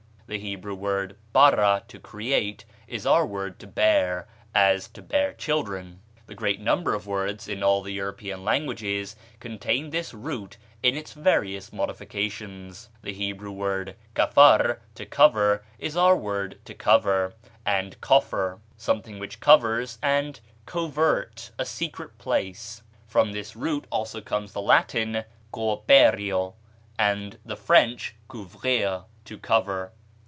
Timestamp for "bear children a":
5.01-6.33